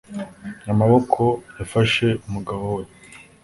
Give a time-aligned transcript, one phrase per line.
[0.71, 1.21] Amaboko
[1.57, 2.83] yafashe umugabo we